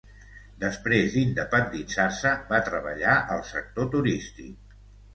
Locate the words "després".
0.63-1.17